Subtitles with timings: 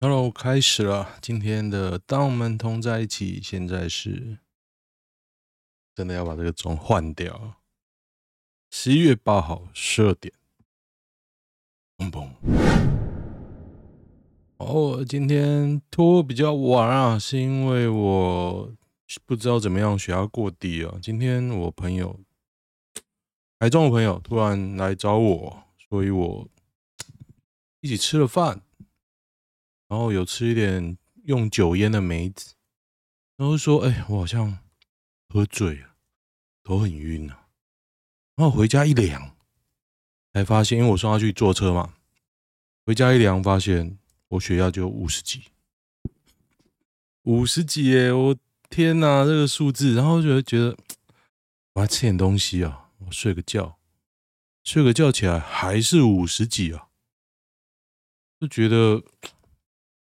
[0.00, 3.40] Hello，开始了今天的《当我们同在一起》。
[3.44, 4.38] 现在是
[5.92, 7.56] 真的要把这个钟换掉。
[8.70, 10.32] 十一月八号十二点，
[11.96, 12.30] 嘣嘣。
[14.58, 18.72] 哦，今天拖比较晚啊，是因为我
[19.26, 20.96] 不知道怎么样血压过低啊。
[21.02, 22.20] 今天我朋友，
[23.58, 26.48] 台中的朋友突然来找我，所以我
[27.80, 28.62] 一起吃了饭。
[29.88, 32.54] 然后有吃一点用酒腌的梅子，
[33.38, 34.58] 然后说：“哎，我好像
[35.30, 35.96] 喝醉了，
[36.62, 37.48] 头很晕啊。”
[38.36, 39.34] 然后回家一量，
[40.34, 41.94] 才发现，因为我送他去坐车嘛，
[42.84, 43.98] 回家一量发现
[44.28, 45.44] 我血压就五十几，
[47.22, 48.12] 五十几耶！
[48.12, 48.36] 我
[48.68, 49.94] 天哪，这个数字！
[49.94, 50.76] 然后就觉得
[51.72, 53.78] 我要吃点东西啊，我睡个觉，
[54.64, 56.88] 睡个觉起来还是五十几啊，
[58.38, 59.02] 就觉得。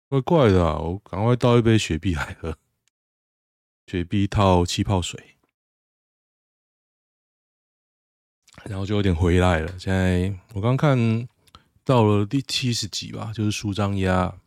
[0.07, 0.77] 怪怪的！
[0.77, 2.57] 我赶快倒一杯雪碧来喝，
[3.87, 5.37] 雪碧套气泡水，
[8.65, 9.79] 然后就有点回来了。
[9.79, 11.27] 现在我刚看
[11.83, 14.37] 到了第七十集吧，就是舒张压，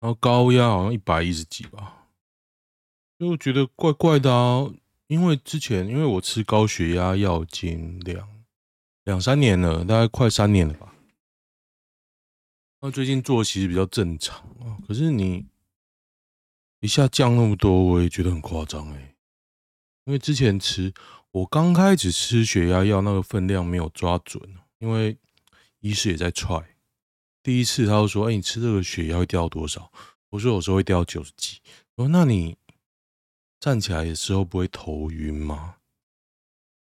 [0.00, 2.08] 然后高压好像一百一十几吧，
[3.18, 4.70] 就觉得怪怪的啊。
[5.08, 8.44] 因为之前因为我吃高血压药经两
[9.04, 10.94] 两三年了，大概快三年了吧。
[12.80, 15.44] 那最近作息比较正常啊，可是你
[16.78, 19.16] 一下降那么多，我也觉得很夸张哎。
[20.04, 20.94] 因为之前吃，
[21.32, 24.40] 我刚开始吃血压药那个分量没有抓准，
[24.78, 25.18] 因为
[25.80, 26.76] 医师也在踹。
[27.42, 29.90] 第一次他就说：“哎，你吃这个血压会掉多少？”
[30.30, 31.60] 我说：“有时候会掉九十几。”
[31.96, 32.56] 我说：“那你
[33.58, 35.78] 站起来的时候不会头晕吗？”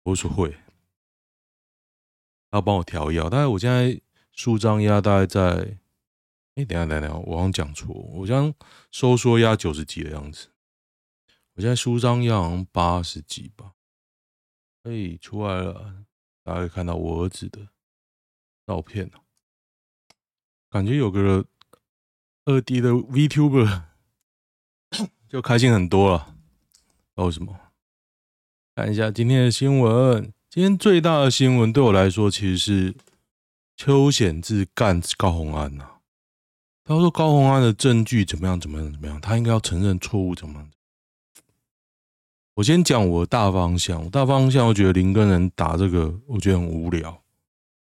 [0.05, 0.55] 我说：“会。”
[2.51, 3.99] 他帮我调药，但是我现在。
[4.33, 5.77] 舒张压大概在，
[6.55, 8.53] 哎，等下等下，我好像讲错，我将
[8.89, 10.47] 收缩压九十几的样子，
[11.53, 13.73] 我现在舒张压好像八十几吧，
[14.83, 16.05] 哎，出来了，
[16.43, 17.67] 大家可以看到我儿子的
[18.65, 19.11] 照片，
[20.69, 21.45] 感觉有个
[22.45, 23.83] 二 D 的 VTuber
[25.29, 26.35] 就开心很多了，
[27.15, 27.59] 为什么？
[28.73, 32.95] 看一下今天的新闻，今天最大的新闻对我来说其实是。
[33.83, 35.83] 邱显志干高虹安呐，
[36.83, 38.59] 他说高虹安的证据怎么样？
[38.59, 38.91] 怎么样？
[38.91, 39.19] 怎么样？
[39.19, 40.69] 他应该要承认错误，怎么样？
[42.53, 44.03] 我先讲我的大方向。
[44.03, 47.23] 我大方向，我觉得林根仁打这个，我觉得很无聊。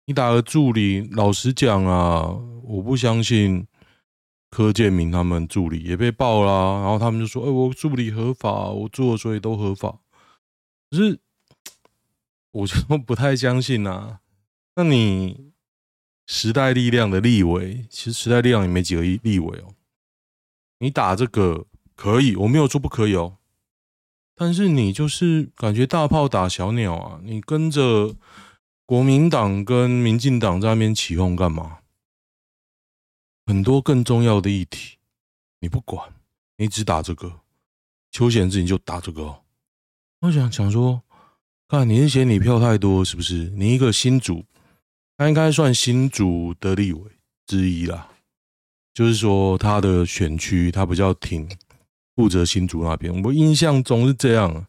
[0.07, 3.67] 你打个助理，老实讲啊，我不相信
[4.49, 6.81] 柯建铭他们助理也被爆啦。
[6.81, 9.99] 然后他们就说：“哎，我助理合法，我做的所以都合法。”
[10.91, 11.21] 可是
[12.53, 14.21] 我就不太相信呐。
[14.77, 15.53] 那你？
[16.27, 19.75] 时代力量的立委，其实时代力量也没几个立委哦。
[20.79, 23.39] 你打这个可以，我没有说不可以哦。
[24.35, 27.21] 但是你就是感觉大炮打小鸟啊！
[27.23, 28.17] 你跟着
[28.85, 31.79] 国民党跟民进党在那边起哄干嘛？
[33.47, 34.97] 很多更重要的议题
[35.61, 36.15] 你不管，
[36.57, 37.41] 你只打这个。
[38.11, 39.43] 邱显智你就打这个。
[40.21, 41.03] 我想想说，
[41.69, 43.51] 看你是嫌你票太多是不是？
[43.51, 44.45] 你一个新主。
[45.17, 47.11] 他应该算新竹的立委
[47.47, 48.09] 之一啦，
[48.93, 51.49] 就是说他的选区他比较挺
[52.17, 54.67] 负责新竹那边，我印象中是这样。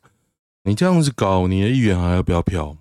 [0.68, 2.76] 你这样子搞，你的议员还要不要票？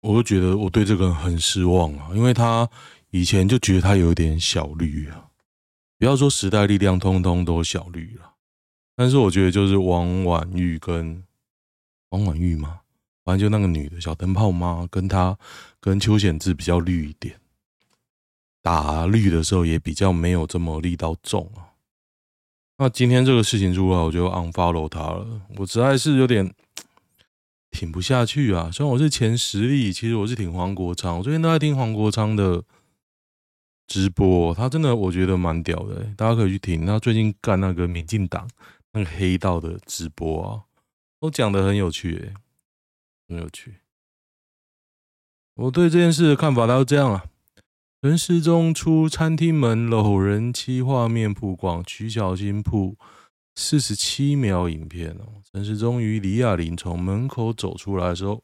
[0.00, 2.68] 我就觉得我对这个人很失望啊，因为他
[3.10, 5.30] 以前就觉得他有点小绿啊，
[5.98, 8.34] 不要说时代力量通通都小绿了，
[8.96, 11.22] 但是我觉得就是王婉玉跟
[12.08, 12.81] 王婉玉吗？
[13.24, 15.38] 反正就那个女的小灯泡妈，跟她
[15.80, 17.38] 跟邱显智比较绿一点，
[18.60, 21.72] 打绿的时候也比较没有这么力道重啊。
[22.78, 25.42] 那今天这个事情出来，我就 unfollow 他了。
[25.56, 26.52] 我实在是有点
[27.70, 28.70] 挺不下去啊。
[28.72, 31.18] 虽然我是前十力，其实我是挺黄国昌。
[31.18, 32.64] 我最近都在听黄国昌的
[33.86, 36.84] 直播，他真的我觉得蛮屌的，大家可以去听。
[36.84, 38.48] 他最近干那个民进党
[38.92, 40.62] 那个黑道的直播啊，
[41.20, 42.34] 都讲得很有趣诶。
[43.32, 43.80] 很有趣，
[45.54, 47.24] 我对这件事的看法大概是这样啊。
[48.02, 52.96] 陈时中出餐厅门，搂人妻画面曝光，徐小新铺
[53.54, 55.40] 四十七秒影片哦。
[55.52, 58.42] 陈时中与李亚玲从门口走出来的时候，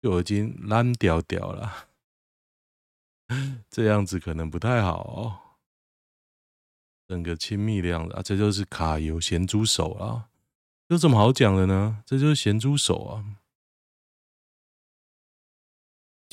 [0.00, 1.88] 就已经烂掉掉了，
[3.68, 5.40] 这样子可能不太好哦。
[7.06, 10.30] 整个亲密的样子啊，这就是卡油咸猪手啊，
[10.88, 12.02] 有什么好讲的呢？
[12.06, 13.24] 这就是咸猪手啊。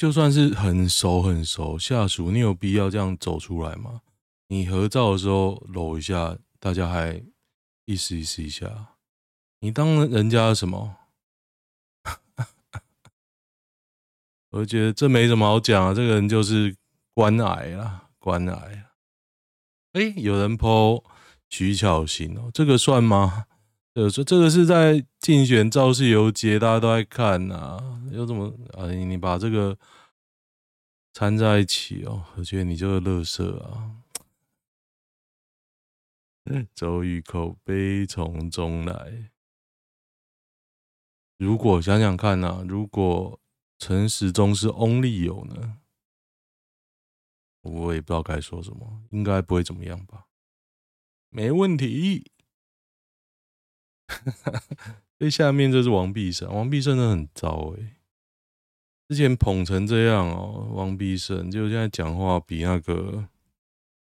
[0.01, 4.01] 就算是很熟很熟下属，你有必要这样走出来吗？
[4.47, 7.23] 你合照的时候搂一下，大家还
[7.85, 8.95] 意思意思一下，
[9.59, 10.95] 你当人家什么？
[14.49, 16.75] 我觉得这没什么好讲啊，这个人就是
[17.13, 18.97] 关癌啊，关癌啊。
[19.93, 21.03] 哎，有人 po
[21.47, 23.45] 徐巧芯哦，这个算吗？
[23.93, 28.89] 呃，说这个是在竞选造势游街，大家都在看呐、啊，有怎么啊？
[28.89, 29.77] 你把这个
[31.11, 33.97] 掺在一起哦，我觉得你就是乐色啊！
[36.73, 39.31] 周玉蔻悲从中来，
[41.37, 43.41] 如果想想看呐、啊，如果
[43.77, 45.79] 陈时中是 only 有呢，
[47.61, 50.27] 我也不知道该说什么，应该不会怎么样吧？
[51.29, 52.31] 没问题。
[55.19, 57.97] 最下面这是王必胜，王必胜真的很糟哎！
[59.07, 63.27] 之前捧成这样哦，王必胜就现在讲话比那个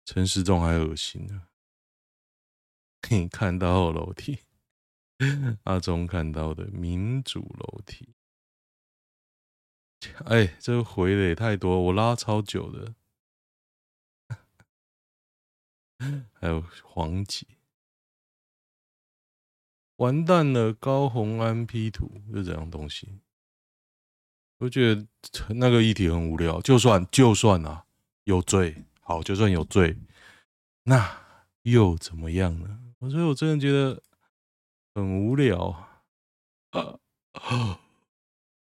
[0.03, 1.43] 陈时中还恶心呢。
[3.09, 4.39] 你看到楼梯，
[5.65, 8.15] 阿中看到的民主楼梯，
[10.25, 12.95] 哎，这回的也太多，我拉超久的，
[16.33, 17.45] 还有黄姐。
[19.97, 23.19] 完蛋了，高虹安 P 图是这样东西？
[24.57, 25.05] 我觉得
[25.49, 26.61] 那个议题很无聊。
[26.61, 27.85] 就算就算啊，
[28.23, 29.97] 有罪，好，就算有罪，
[30.83, 31.21] 那
[31.63, 32.79] 又怎么样呢？
[33.09, 34.01] 所以我真的觉得
[34.93, 35.69] 很无聊！
[36.71, 36.99] 啊，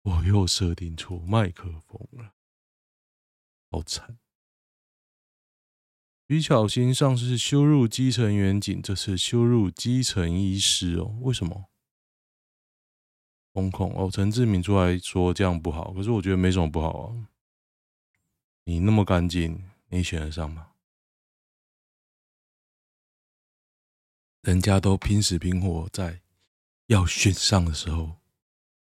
[0.03, 2.31] 我又设定错麦克风了，
[3.71, 4.17] 好惨。
[6.27, 11.15] 徐巧芯上次羞辱基层远景，这次羞辱基层医师哦？
[11.21, 11.65] 为什么？
[13.53, 14.09] 封控哦？
[14.11, 17.27] 陈志铭出来说这样不好，可是我觉得没什么不好啊。
[18.63, 20.71] 你那么干净，你选得上吗？
[24.41, 26.21] 人家都拼死拼活在
[26.87, 28.17] 要选上的时候，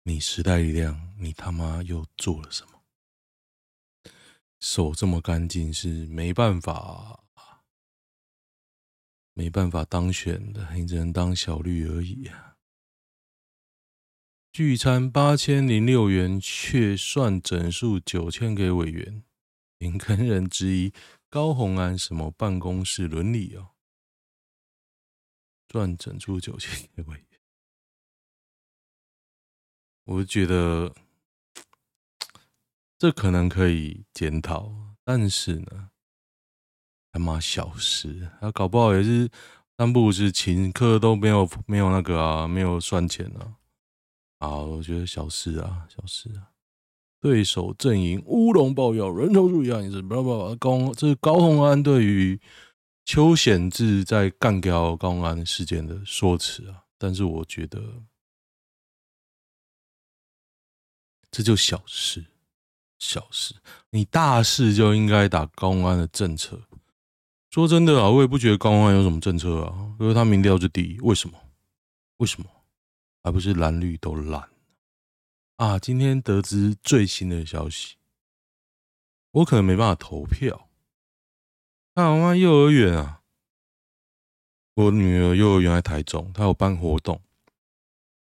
[0.01, 2.81] 你时代力量，你他妈又做了什么？
[4.59, 7.25] 手这么干净是没办法。
[9.37, 12.57] 没办法当选的，你只能当小绿而已啊！
[14.51, 19.23] 聚餐八千零六元，却算整数九千给委员，
[19.77, 20.91] 林根人质疑
[21.29, 23.75] 高虹安什么办公室伦理哦？
[25.67, 27.39] 赚整数九千给委员，
[30.05, 30.95] 我觉得
[32.97, 35.91] 这可能可以检讨，但是呢？
[37.17, 39.27] 他妈小事，他搞不好也是
[39.75, 43.57] 三不五时请客都没有没有那个啊，没有算钱啊。
[44.37, 46.53] 啊，我觉得小事啊，小事啊。
[47.19, 52.39] 对手阵营乌龙爆药，人头注意啊，你是不不不高，这是高洪安对于
[53.03, 56.83] 邱显志在干掉高洪安事件的说辞啊。
[56.99, 57.81] 但是我觉得
[61.31, 62.23] 这就小事，
[62.99, 63.55] 小事，
[63.89, 66.61] 你大事就应该打高虹安的政策。
[67.57, 71.39] 说真的啊，我也不觉得高虹安有什么政策啊，因为他民调是第一，为什么？
[72.17, 72.47] 为什么？
[73.23, 74.47] 还不是蓝绿都烂
[75.55, 75.79] 啊！
[75.79, 77.95] 今天得知最新的消息，
[79.31, 80.69] 我可能没办法投票。
[81.95, 83.23] 啊，我妈幼儿园啊，
[84.75, 87.19] 我女儿幼儿园在台中，她有办活动，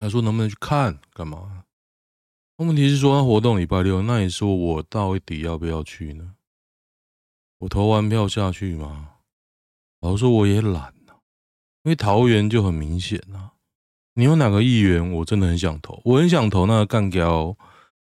[0.00, 0.98] 她说能不能去看？
[1.12, 1.62] 干嘛？
[2.56, 6.34] 问题是说她活动礼拜六，那你说我到底要不要去呢？
[7.58, 9.10] 我投完票下去吗？
[10.02, 11.22] 老说我也懒啊，
[11.84, 13.52] 因为桃园就很明显啊。
[14.14, 17.56] 你有哪个议员，我真的很想投，我很想投那个干掉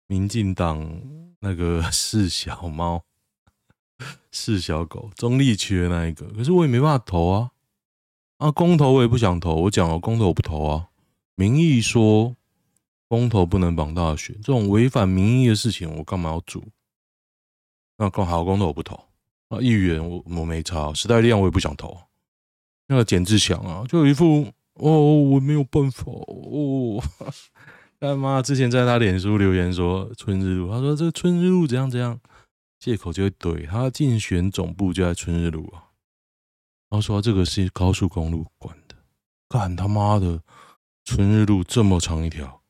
[0.08, 1.02] 民进党
[1.42, 3.04] 那个 四小猫、
[4.32, 7.52] 四小狗中立区的那一个，可是我也没办法投啊。
[8.38, 10.88] 啊，公投我也不想投，我讲了公投我不投啊。
[11.36, 12.38] 民意说
[13.10, 16.64] 公投不能绑大选，这种违反民意的事情，我干嘛要做？
[17.98, 18.98] 那公好公投我不投。
[19.52, 22.00] 啊，议员我我没差，时代力量我也不想投。
[22.88, 27.04] 那个简志祥啊，就一副哦，我没有办法哦。
[28.00, 32.18] 干妈之前在他脸书留言说春日路，他说这个春日路怎样怎样，
[32.80, 35.92] 借口就会怼他竞选总部就在春日路啊。
[36.90, 38.96] 然后说这个是高速公路管的，
[39.50, 40.42] 干他妈的
[41.04, 42.62] 春日路这么长一条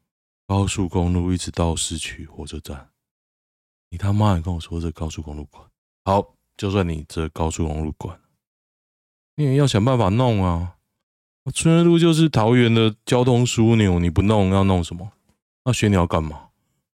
[0.47, 2.89] 高速公路，一直到市区火车站，
[3.89, 5.63] 你他妈也跟我说这高速公路管
[6.05, 6.35] 好。
[6.61, 8.19] 就算你这高速公路管，
[9.35, 10.75] 你也要想办法弄啊！
[11.55, 15.11] 春日路就是桃园的交通枢纽，你不弄要弄什么？
[15.65, 16.49] 那学你要干嘛？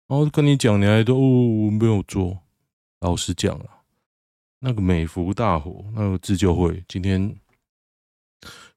[0.08, 2.40] 然后跟你讲，你还都哦，没有做。
[2.98, 3.86] 老实讲啊，
[4.58, 7.36] 那个美福大火那个自救会，今天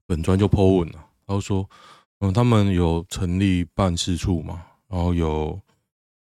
[0.05, 1.67] 本专就 po 文了，然后说，
[2.19, 5.59] 嗯，他们有成立办事处嘛，然后有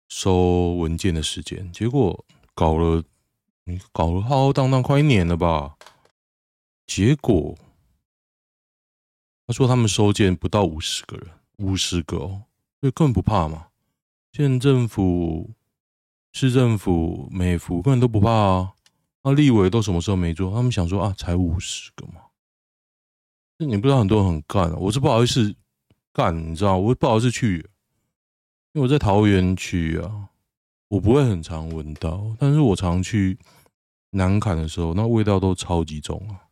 [0.09, 2.25] 收文件的时间，结果
[2.55, 3.05] 搞了，
[3.69, 5.77] 你搞了浩浩荡荡快一年了吧？
[6.87, 7.55] 结果
[9.47, 12.45] 他说他们收件不到五十个人，五十个哦，
[12.81, 13.67] 所以根本不怕嘛。
[14.33, 15.51] 县政府、
[16.33, 18.73] 市政府、美福根本都不怕啊。
[19.23, 20.51] 那立委都什么时候没做？
[20.51, 22.23] 他们想说啊，才五十个嘛。
[23.59, 25.55] 那你不知道很多人很干，我是不好意思
[26.15, 27.59] 干，你知道，我不好意思去，
[28.73, 30.31] 因为我在桃园区啊，
[30.89, 33.37] 我不会很常闻到，但是我常去
[34.11, 36.49] 难砍的时候，那味道都超级重啊。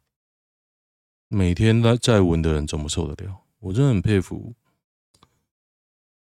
[1.28, 3.36] 每天在在闻的人怎么受得了？
[3.58, 4.54] 我真的很佩服。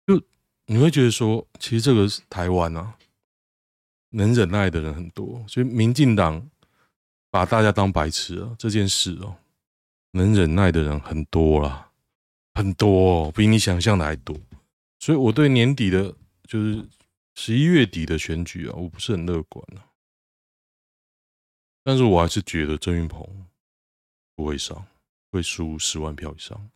[0.07, 0.23] 就
[0.67, 2.97] 你会觉得说，其实这个是台湾啊，
[4.11, 5.45] 能忍耐的人很多。
[5.49, 6.49] 所以民进党
[7.31, 9.37] 把大家当白痴啊，这件事哦，
[10.13, 11.91] 能忍耐的人很多啦，
[12.55, 14.35] 很多，哦比你想象的还多。
[14.99, 16.15] 所以我对年底的，
[16.45, 16.89] 就是
[17.35, 19.86] 十一月底的选举啊，我不是很乐观啊。
[21.87, 23.47] 但是我还是觉得郑云鹏。
[24.35, 24.87] 不会上，
[25.31, 26.71] 会输十万票以上。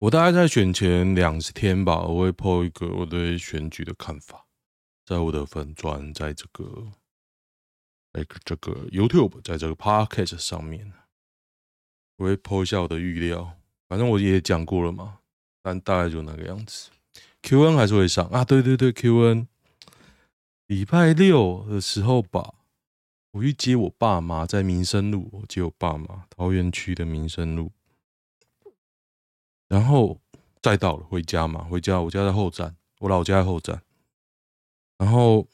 [0.00, 4.44] 我大概在选前两天吧，我会 po 一个我对选举的看法，
[5.06, 6.92] 在我的粉钻，在这个，
[8.12, 10.92] 在这个 YouTube，在这个 Podcast 上面，
[12.16, 13.56] 我会 po 一下我的预料。
[13.88, 15.20] 反正我也讲过了嘛，
[15.62, 16.90] 但大概就那个样子。
[17.40, 18.44] QN 还是会上啊？
[18.44, 19.46] 对对对，QN
[20.66, 22.56] 礼拜六的时候吧。
[23.34, 25.28] 我去接我爸妈，在民生路。
[25.32, 27.72] 我接我爸妈，桃园区的民生路。
[29.66, 30.20] 然后
[30.62, 33.82] 再到了回家嘛，回家，我家在后站，我老家在后站。
[34.98, 35.48] 然后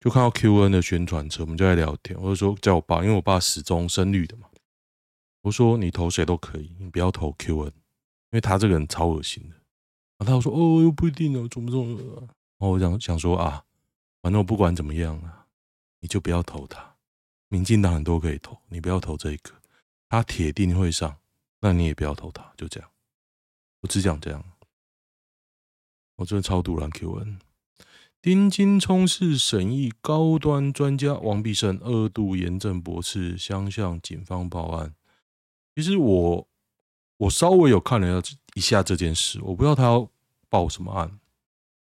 [0.00, 2.14] 就看到 QN 的宣传车，我们就在聊天。
[2.20, 4.48] 我就说叫我爸，因为我爸始终深绿的嘛。
[5.40, 7.72] 我说你投谁都可以，你不要投 QN，因
[8.32, 9.56] 为他这个人超恶心的。
[10.18, 12.20] 然后他说哦，又不一定呢，怎么怎么。
[12.20, 13.64] 然后我想想说啊，
[14.20, 15.41] 反正我不管怎么样啊。
[16.02, 16.96] 你就不要投他，
[17.48, 19.52] 民进党很多可以投，你不要投这一个，
[20.08, 21.16] 他铁定会上，
[21.60, 22.90] 那你也不要投他，就这样，
[23.80, 24.44] 我只讲这样。
[26.16, 27.38] 我真的超赌烂 QN，
[28.20, 34.94] 丁金聪是审议高端专家，王必胜二度严正驳斥，相向警方报案。
[35.74, 36.48] 其实我
[37.16, 38.20] 我稍微有看了
[38.54, 40.08] 一下这件事，我不知道他要
[40.48, 41.18] 报什么案，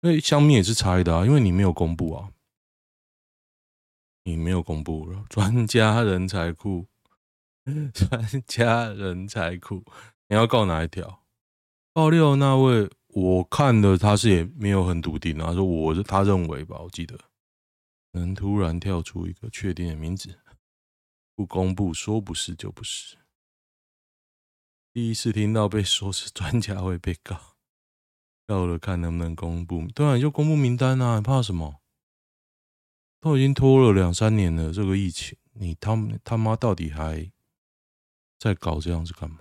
[0.03, 2.31] 因为乡民也是猜的啊，因为你没有公布啊。
[4.25, 6.87] 你没有公布了，专家人才库，
[7.95, 9.85] 专家人才库，
[10.29, 11.23] 你要告哪一条？
[11.93, 17.19] 爆料那位，我看的他是也没有很笃定啊，说我是他认为吧，我记得
[18.13, 20.39] 能突然跳出一个确定的名字，
[21.35, 23.17] 不公布，说不是就不是。
[24.93, 27.57] 第一次听到被说是专家会被告，
[28.47, 31.80] 告了看能不能公布，当然就公布名单啊，怕什么？
[33.21, 37.31] 都已经拖了两三年了，这个疫情，你他他妈到底还
[38.39, 39.41] 在搞这样子干嘛？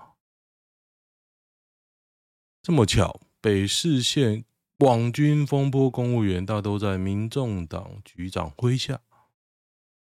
[2.61, 4.43] 这么巧，北市县
[4.79, 8.99] 网军风波公务员大都在民众党局长麾下。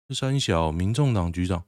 [0.07, 1.65] 这三小民众党局长，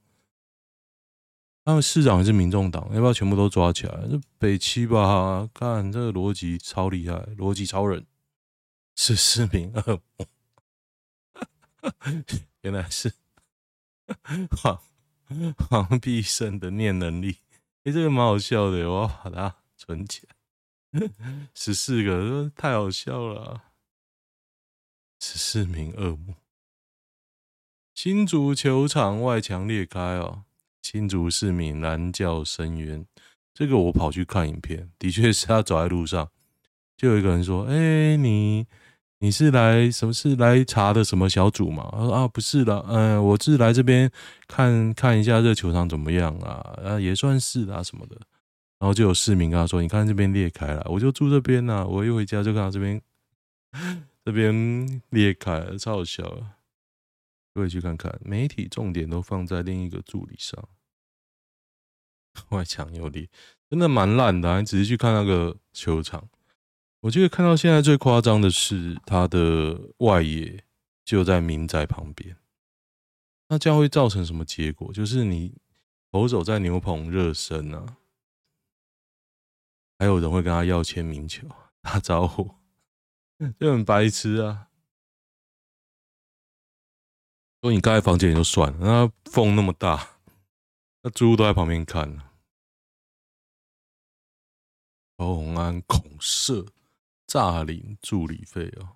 [1.65, 4.07] 他们市长也是民众党，要不要全部都抓起来？
[4.07, 8.05] 这北七吧，看这个逻辑超厉害，逻辑超人，
[8.95, 10.27] 是市民恶魔。
[12.61, 13.13] 原来是
[14.61, 14.81] 黄
[15.57, 17.37] 黄必胜的念能力，
[17.83, 20.35] 哎、欸，这个蛮好笑的，我要把它存起来。
[21.53, 23.61] 十四个，太好笑了、
[25.19, 26.35] 十四名恶魔，
[27.93, 30.43] 新竹球场外墙裂开哦，
[30.81, 33.05] 新竹市民蓝叫申冤。
[33.53, 36.31] 这个我跑去看影片，的确是他走在路上，
[36.95, 38.67] 就有一个人说：“哎、你。”
[39.19, 40.13] 你是来什么？
[40.13, 41.89] 是来查的什么小组吗？
[41.91, 44.11] 他说啊，不是的，嗯，我是来这边
[44.47, 48.15] 看看一下这球场怎么样啊，啊，也算是啦什么的。
[48.79, 53.01] 然后就有市民跟他说：“你看这边裂开了，我就住这边呐，我一回家就看到这边
[54.23, 56.57] 这边裂开了，超好笑啊！
[57.55, 60.63] 各位去看看，媒体重点都放在另一个助理上，
[62.49, 63.27] 外墙有裂，
[63.67, 64.59] 真的蛮烂的啊。
[64.59, 66.29] 你仔细去看那个球场。
[67.01, 70.63] 我记得看到现在最夸张的是，它的外野
[71.05, 72.35] 就在民宅旁边。
[73.49, 74.91] 那这样会造成什么结果？
[74.91, 75.55] 就是你
[76.11, 77.97] 投手在牛棚热身啊，
[79.99, 81.47] 还有人会跟他要签名球、
[81.81, 82.55] 打招呼。
[83.59, 84.67] 就很白痴啊。
[87.61, 90.17] 说你盖在房间里就算了，那风那么大，
[91.03, 92.17] 那猪都在旁边看。
[95.15, 96.65] 高红安恐吓
[97.27, 98.95] 诈领助理费哦，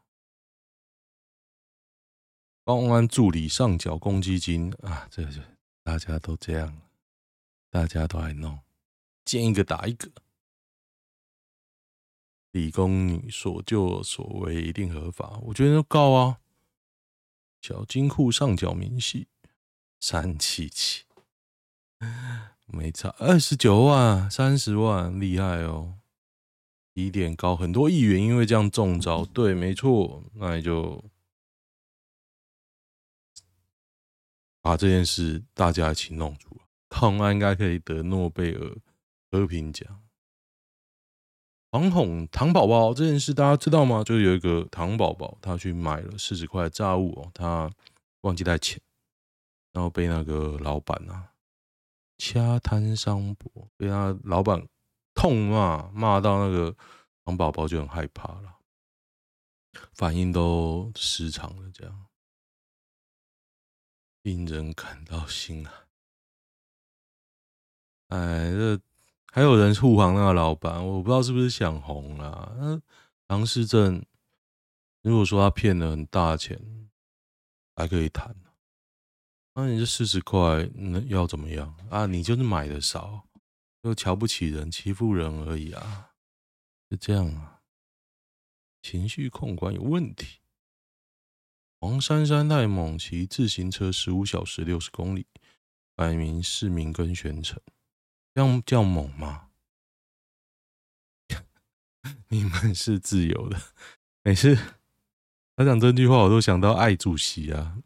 [2.64, 5.44] 公安助理上缴公积金啊，这这
[5.84, 6.82] 大家都这样，
[7.70, 8.60] 大家都爱弄，
[9.26, 10.10] 见一个打一个。
[12.52, 16.40] 理工女所作所为一定合法，我觉得要告啊。
[17.62, 19.28] 小金库上缴明细
[20.00, 21.06] 三七七，
[22.66, 26.01] 没差二十九万三十万，厉害哦。
[26.94, 29.24] 疑点高，很多议员因为这样中招。
[29.26, 31.04] 对，没错，那也就
[34.62, 36.62] 把这件事大家一起弄出来。
[36.90, 38.78] 唐安应该可以得诺贝尔
[39.32, 40.02] 和平奖。
[41.72, 44.04] 唐红糖宝宝这件事大家知道吗？
[44.04, 47.72] 就有一个糖宝宝，他去买了四十块炸物哦，他
[48.22, 48.82] 忘记带钱，
[49.72, 51.32] 然后被那个老板啊
[52.18, 54.68] 掐摊商博，被他老板。
[55.14, 56.76] 痛骂，骂到那个
[57.26, 58.58] 糖宝宝就很害怕了，
[59.94, 62.06] 反应都失常了，这样
[64.24, 65.74] 令人感到心寒。
[68.08, 68.80] 哎，这
[69.32, 72.56] 还有人护航那个老板，我不知道是不是想红了。
[72.60, 72.82] 那
[73.28, 74.04] 唐氏症，
[75.02, 76.90] 如果说他骗了很大钱，
[77.76, 78.36] 还可以谈。
[79.54, 82.06] 那你这四十块，那要怎么样啊？
[82.06, 83.28] 你就是买的少。
[83.84, 86.14] 又瞧不起人，欺负人而已啊，
[86.90, 87.62] 就这样啊，
[88.82, 90.40] 情绪控管有问题。
[91.80, 95.26] 黄珊珊太猛，骑自行车十五小时六十公里，
[95.96, 97.60] 百名市民跟全程，
[98.36, 99.50] 这样叫猛吗？
[102.30, 103.60] 你们是自由的，
[104.22, 104.56] 每次
[105.56, 107.82] 他讲这句话，我都想到爱主席啊，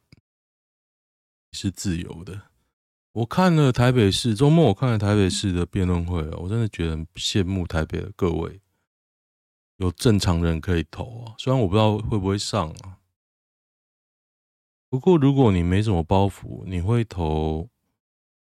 [1.53, 2.51] 是自由的。
[3.15, 8.59] 我看了台北市周末，我看了台北市的辩论会，我真的觉得很羡慕台北的各位，
[9.77, 11.33] 有正常人可以投啊。
[11.37, 13.00] 虽然我不知道会不会上啊，
[14.89, 17.70] 不过如果你没什么包袱，你会投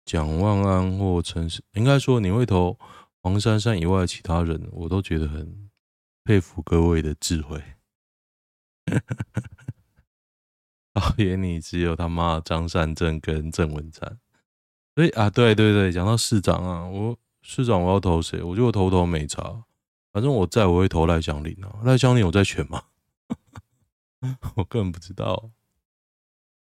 [0.04, 2.80] 蒋万安或陈，应该说你会投
[3.22, 5.70] 黄珊珊以外的其他人，我都觉得很
[6.24, 7.64] 佩服各位的智慧。
[10.92, 14.18] 导演，你只有他妈张善政跟郑文灿。
[14.96, 18.42] 哎啊，对对对，讲到市长啊，我市长我要投谁？
[18.42, 19.66] 我觉得我投投没差，
[20.14, 21.82] 反正我在我会投赖香林啊。
[21.84, 22.84] 赖香伶有在选吗？
[24.56, 25.52] 我根本不知道。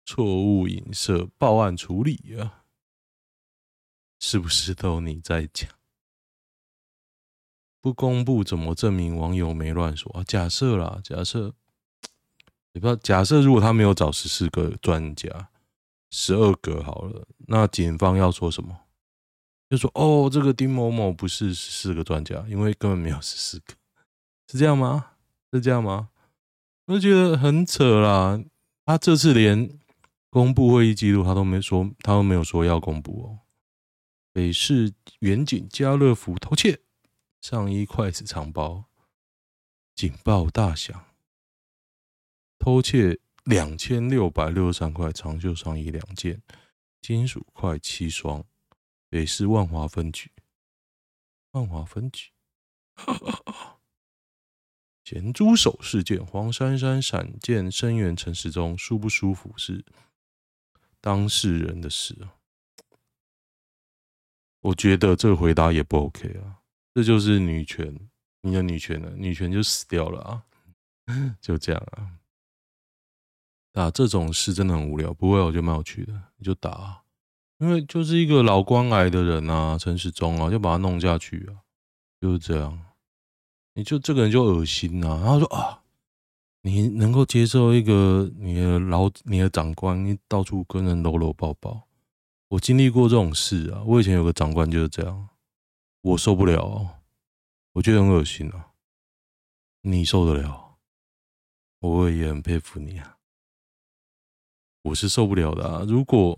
[0.06, 2.64] 错误影射报案处理啊，
[4.20, 5.70] 是不是都你在讲？
[7.80, 10.24] 不公布怎么证明网友没乱说啊？
[10.24, 11.54] 假设啦，假设，
[12.74, 15.50] 你不知道，假设如果他没有找十四个专家。
[16.16, 18.82] 十二个好了，那警方要说什么？
[19.68, 23.74] 就说哦，这个丁某某不是十四个专家，因为根本没有十四个，
[24.48, 25.14] 是这样吗？
[25.52, 26.10] 是这样吗？
[26.86, 28.40] 我就觉得很扯啦。
[28.86, 29.80] 他这次连
[30.30, 33.40] 公布会议记录，他都没说，他都没有说要公布哦。
[34.32, 36.82] 北市远景家乐福偷窃
[37.42, 38.86] 上衣、筷子、藏包，
[39.96, 41.06] 警报大响，
[42.60, 43.20] 偷窃。
[43.44, 46.42] 两千六百六十三块长袖上衣两件，
[47.02, 48.44] 金属块七双，
[49.10, 50.32] 北市万华分局。
[51.52, 52.32] 万华分局，
[55.06, 59.86] 咸猪手事件，黄珊珊闪见声援陈时中，舒不舒服是
[61.00, 62.34] 当事人的事啊。
[64.62, 66.64] 我觉得这个回答也不 OK 啊，
[66.96, 68.10] 这就是女权，
[68.42, 70.44] 你的女权了，女权就死掉了啊，
[71.40, 72.18] 就这样啊。
[73.74, 76.14] 打这种事真的很无聊，不会，我觉得蛮有趣的。
[76.38, 77.02] 你就打啊，
[77.58, 81.66] 因为就是一个老关癌的人啊，陈世忠啊，就把他弄下去啊，
[82.22, 82.80] 就是这样。
[83.74, 85.82] 你就这个人就恶心啊，然后说啊，
[86.62, 91.88] 你能够接受一个你的老你的长官，你到处跟人搂搂抱抱。
[92.50, 95.30] 我经历过这种事啊，我以前有个长官就是这样，
[96.02, 97.00] 我受不了，
[97.72, 98.68] 我觉得很恶心啊。
[99.82, 100.76] 你受得了，
[101.80, 103.13] 我也很佩服你啊。
[104.84, 105.84] 我是受不了的啊！
[105.88, 106.38] 如果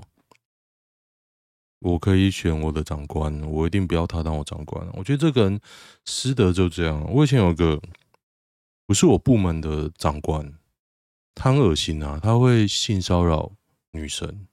[1.79, 4.87] 我可以选我的长官，我一定不要他当我长官。
[4.93, 5.59] 我觉得这个人
[6.05, 7.03] 师德就这样。
[7.11, 7.81] 我以前有个
[8.85, 10.57] 不是我部门的长官，
[11.33, 12.19] 他很恶心啊！
[12.21, 13.51] 他会性骚扰
[13.91, 14.47] 女生。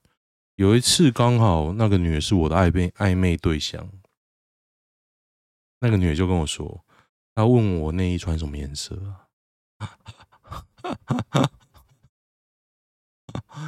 [0.55, 3.89] 有一次刚好那个女的是我的暧昧暧昧对象，
[5.79, 6.83] 那个女的就跟我说，
[7.33, 8.95] 她问我内衣穿什么颜色
[9.79, 9.97] 啊？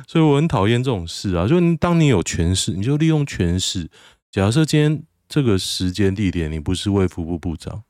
[0.08, 1.48] 所以我很讨厌这种事啊！
[1.48, 3.89] 就当你有权势，你就利用权势。
[4.32, 7.84] 假设今天这个时间地点，你不是卫福部部长，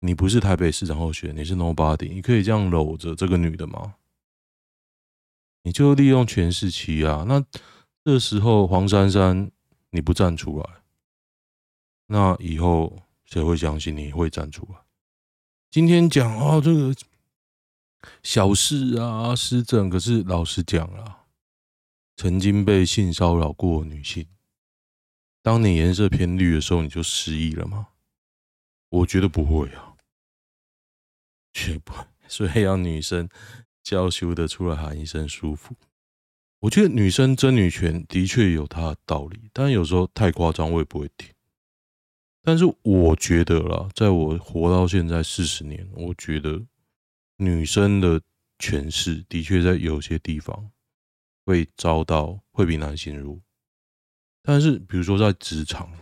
[0.00, 3.94] 你不是台北市长候选，你是 nobody，你可以这样搂着这个女的吗？
[5.62, 7.24] 你就利用权势欺压。
[7.28, 7.44] 那
[8.04, 9.50] 这时候黄珊珊
[9.90, 10.64] 你不站出来，
[12.06, 14.78] 那以后谁会相信你会站出来？
[15.70, 16.94] 今天讲哦，这个
[18.22, 19.90] 小事啊，施政。
[19.90, 21.19] 可是老实讲啊，
[22.20, 24.26] 曾经被性骚扰过女性，
[25.40, 27.88] 当你颜色偏绿的时候，你就失忆了吗？
[28.90, 29.96] 我觉得不会啊，
[31.54, 32.04] 绝不会。
[32.28, 33.26] 所以要女生
[33.82, 35.74] 娇羞的出来喊一声舒服。
[36.58, 41.32] 我觉得女生争女权的确有她的道理，但有时候太夸张，我也不会听。
[42.42, 46.66] 但是我觉得啦，在我活到现在四十年，我觉得
[47.38, 48.20] 女生的
[48.58, 50.70] 权势的确在有些地方
[51.50, 53.40] 会遭到会比男性弱。
[54.40, 55.92] 但是比如说在职场，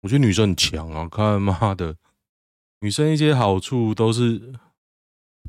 [0.00, 1.06] 我觉得女生很强啊！
[1.06, 1.98] 看妈的，
[2.80, 4.54] 女生一些好处都是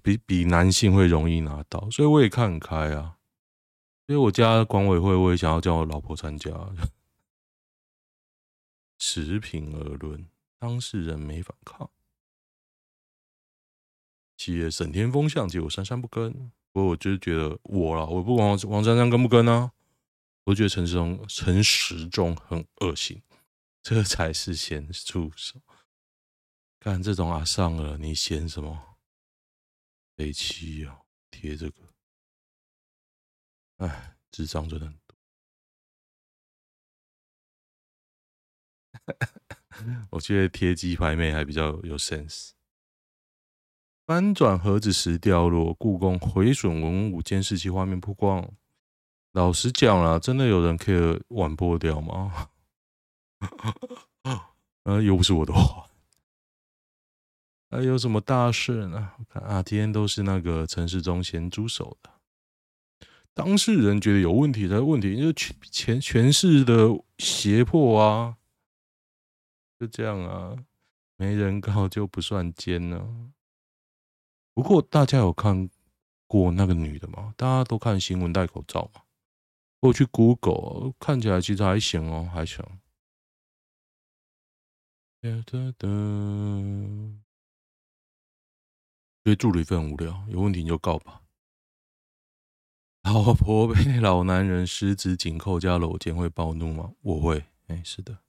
[0.03, 3.17] 比比男性会容易拿到，所以我也看很开啊。
[4.05, 6.51] 所以我家管委会，我也想要叫我老婆参加。
[8.99, 10.27] 持平而论，
[10.59, 11.89] 当事人没反抗，
[14.37, 16.51] 企业沈天风向，结果珊珊不跟。
[16.75, 19.71] 不过我就是觉得我啦，我不管王王珊珊跟不跟啊，
[20.43, 23.23] 我觉得陈时中陈时中很恶心，
[23.81, 25.61] 这才是先出手。
[26.77, 28.97] 干这种啊上了，你嫌什么？
[30.15, 30.99] 北七啊，
[31.31, 31.93] 贴这个，
[33.77, 35.15] 哎，智障真的很多。
[40.11, 42.54] 我觉得贴鸡排妹还比较有 sense。
[44.05, 48.47] 翻转盒子时掉落，故宫毁损文物监视器画面曝光。
[49.31, 52.49] 老实讲啦，真的有人 care 碗破掉吗？
[54.83, 55.87] 呃，又不是我的话。
[57.71, 59.13] 还有什么大事呢？
[59.17, 62.11] 我看啊，今天都是那个陈时中先出手的。
[63.33, 68.37] 当事人觉得有问题才问题，就是权权势的胁迫啊。
[69.79, 70.55] 就这样啊，
[71.17, 73.31] 没人告就不算奸呢。
[74.55, 75.69] 不过大家有看
[76.25, 77.33] 过那个女的吗？
[77.37, 79.03] 大家都看新闻戴口罩嘛。
[79.81, 82.65] 我去 Google 看起来其实还行哦，还行。
[85.21, 85.87] 哒哒哒。
[89.23, 91.21] 所以助理费很无聊，有问题你就告吧。
[93.03, 96.93] 老婆被老男人十指紧扣加搂肩会暴怒吗？
[97.01, 98.19] 我会，哎，是的。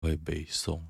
[0.00, 0.82] 会背诵，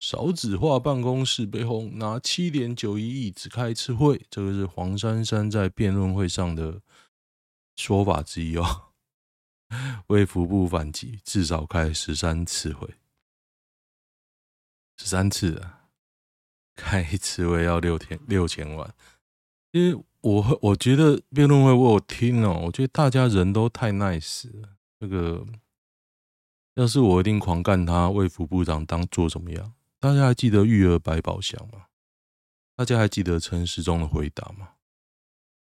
[0.00, 6.80] 少子化办公室被轰，拿七点九一亿只开一次会，这个是黄珊珊在辩论会上的
[7.76, 8.86] 说法之一哦。
[10.08, 12.94] 为福部反击，至少开十三次会，
[14.96, 15.90] 十三次啊，
[16.74, 18.94] 开一次会要六天六千万。
[19.72, 25.46] 因为我我觉得辩论会我有听哦，我觉得大家人都太 nice 了，这个。
[26.74, 29.74] 要是我一定狂干他，为副部长当做怎么样？
[30.00, 31.88] 大家还记得育儿百宝箱吗？
[32.74, 34.76] 大家还记得陈时中的回答吗？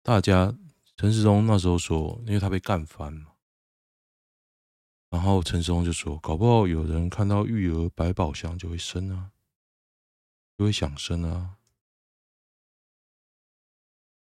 [0.02, 0.52] 大家
[0.96, 3.34] 陈时中那时候说，因为他被干翻嘛，
[5.10, 9.30] 然后陈时中就说，搞不好有人看到育儿百宝箱就会生啊，
[10.58, 11.58] 就会想生啊。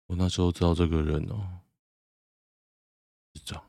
[0.07, 1.61] 我那时候知道这个人哦，
[3.35, 3.68] 是这样。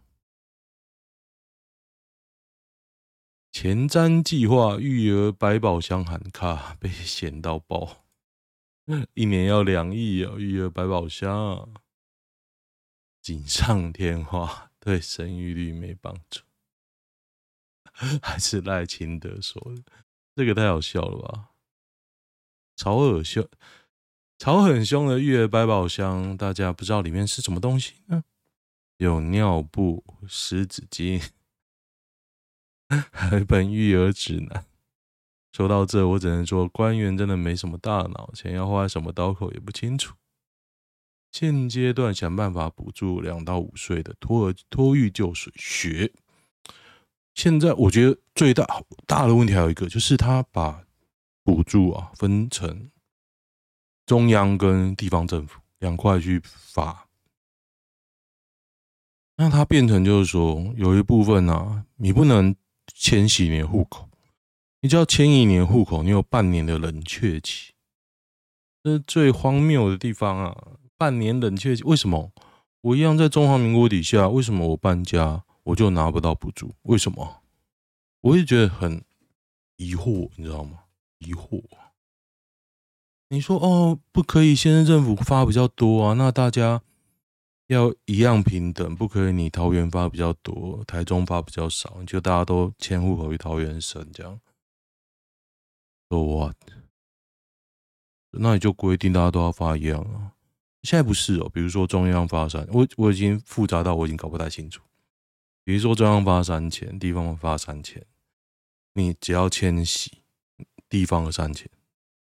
[3.61, 8.05] 前瞻计划育儿百宝箱喊卡被嫌到爆，
[9.15, 10.31] 一年要两亿啊！
[10.37, 11.69] 育儿百宝箱
[13.21, 16.39] 锦上添花， 对生育率没帮助，
[18.23, 19.91] 还是赖清德说的，
[20.37, 21.49] 这个太好笑了吧？
[22.77, 23.45] 吵很凶，
[24.37, 28.23] 吵很凶的育儿百宝箱，大家不知道里面是什么东西呢？
[28.99, 31.21] 有尿布、湿纸巾。
[33.11, 34.65] 还 本育儿指南。
[35.51, 40.15] 说到这，我只能说，官员真的没什么大脑，钱要花在什么刀口也不清楚。
[41.31, 46.13] 现阶段想办法补助两到五岁的托儿托育就学学。
[47.35, 48.65] 现在我觉得最大
[49.05, 50.83] 大的问题还有一个，就是他把
[51.43, 52.89] 补助啊分成
[54.05, 57.07] 中央跟地方政府两块去发，
[59.35, 62.55] 那它变成就是说，有一部分啊，你不能。
[62.93, 64.09] 迁徙你的户口，
[64.81, 67.73] 你只要迁移你的户口，你有半年的冷却期。
[68.83, 70.57] 这是最荒谬的地方啊！
[70.97, 72.31] 半年冷却期，为什么
[72.81, 74.29] 我一样在中华民国底下？
[74.29, 76.73] 为什么我搬家我就拿不到补助？
[76.83, 77.41] 为什么？
[78.21, 79.03] 我也觉得很
[79.77, 80.79] 疑惑，你知道吗？
[81.19, 81.61] 疑惑。
[83.29, 86.81] 你说哦，不可以，县政府发比较多啊，那大家
[87.69, 94.39] 要一样平等，不可以你桃园发比较多，台中发比较少，就大家都迁户口去桃园省这样。
[96.09, 96.57] So what？
[98.31, 100.33] 那你就规定大家都要发一样啊？
[100.83, 104.81] 现在不是哦，比如说中央发三，我我已经复杂到我已经搞不太清楚。
[105.63, 108.03] 比如说中央发三千，地方发三千，
[108.93, 110.23] 你只要迁徙，
[110.89, 111.69] 地方的三千。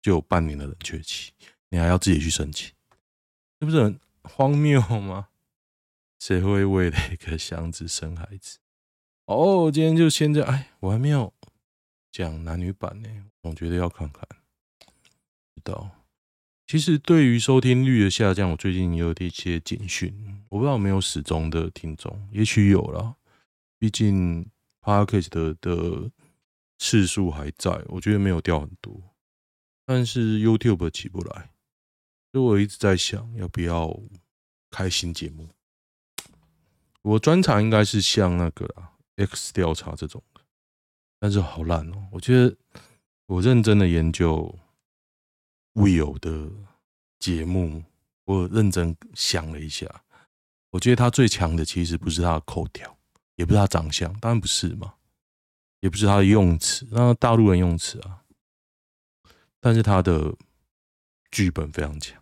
[0.02, 1.32] 就有半年的冷却期，
[1.68, 2.72] 你还要自己去申请，
[3.58, 5.28] 这不是很荒谬吗？
[6.26, 8.58] 谁会为了一个箱子生孩子？
[9.26, 10.48] 哦，今天就先这样。
[10.48, 11.32] 哎，我还没有
[12.10, 13.08] 讲男女版呢，
[13.42, 14.26] 我觉得要看看。
[15.54, 15.88] 知道，
[16.66, 23.14] 其实对于收听率的下降，我最近也有一些警讯，我不知道有没有始终的听众，也许有了。
[23.78, 26.10] 毕竟 Podcast 的的
[26.76, 29.00] 次数还在，我觉得没有掉很多。
[29.84, 31.52] 但是 YouTube 起不来，
[32.32, 33.96] 所以我一直在想要不要
[34.72, 35.50] 开新节目。
[37.06, 38.68] 我专长应该是像那个
[39.14, 40.40] X 调查这种的，
[41.20, 42.08] 但是好烂哦！
[42.10, 42.56] 我觉得
[43.26, 44.52] 我认真的研究
[45.74, 46.50] Will 的
[47.20, 47.84] 节目，
[48.24, 49.86] 我认真想了一下，
[50.70, 52.98] 我觉得他最强的其实不是他的口条，
[53.36, 54.94] 也不是他长相，当然不是嘛，
[55.78, 58.24] 也不是他的用词，那大陆人用词啊。
[59.60, 60.34] 但是他的
[61.30, 62.20] 剧本非常强，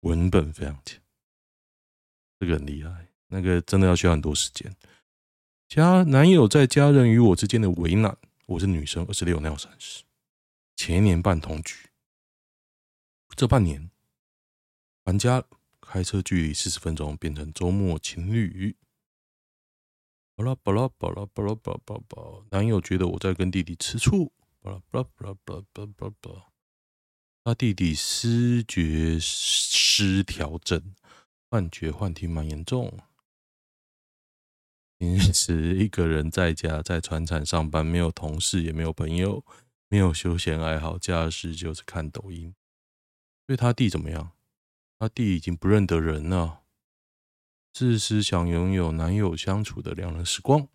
[0.00, 0.98] 文本非常强，
[2.40, 3.05] 这个很厉害。
[3.36, 4.74] 那个真的要需要很多时间。
[5.68, 8.16] 家男友在家人与我之间的为难。
[8.46, 10.04] 我是女生，二十六，男友三十。
[10.74, 11.74] 前一年半同居，
[13.36, 13.90] 这半年
[15.04, 15.44] 搬家，
[15.82, 18.74] 开车距离四十分钟变成周末情侣。
[20.34, 24.32] 巴拉巴拉巴拉巴拉巴拉巴拉，男友觉得我在跟弟弟吃醋。
[24.62, 26.46] 巴拉巴拉巴拉巴拉巴拉巴拉巴。
[27.44, 30.94] 他弟弟失觉失调症，
[31.50, 32.98] 幻觉、幻听蛮严重。
[34.98, 39.44] 平时一个人在家，在船厂上班，没有同事，也没有朋友，
[39.88, 42.54] 没有休闲爱好，假日就是看抖音。
[43.46, 44.32] 所以他弟怎么样？
[44.98, 46.60] 他弟已经不认得人了。
[47.72, 50.66] 自私想拥有男友相处的两人时光，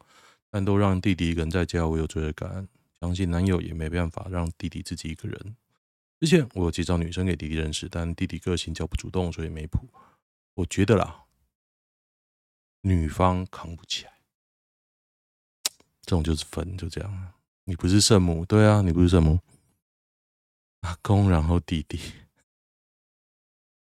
[0.52, 2.68] 但都让弟弟一个人在家，我有罪恶感。
[3.00, 5.56] 相信男友也没办法让弟弟自己一个人。
[6.20, 9.90] 之前我有介绍女生给弟弟认识，但弟弟个性较不主动，所以没谱。
[10.54, 11.24] 我觉得啦，
[12.82, 14.12] 女方扛不起来，
[16.04, 17.34] 这种就是分，就这样。
[17.64, 19.40] 你不是圣母，对啊，你不是圣母。
[20.82, 22.00] 阿公，然后弟弟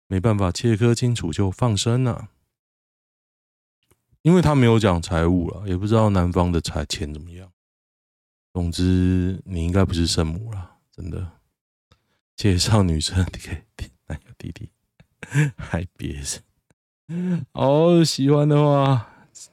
[0.06, 2.30] 没办法切割清楚就放生了，
[4.22, 7.52] 因为他没有讲财务了，也不知道男方的财钱怎么样。
[8.54, 11.32] 总之，你应该不是圣母了，真的。
[12.34, 13.64] 介绍女生给
[14.06, 14.70] 男 友弟弟，
[15.58, 16.42] 还别人。
[17.52, 19.08] 好，喜欢的话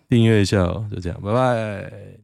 [0.10, 2.23] 订阅一下哦，就这样，拜拜。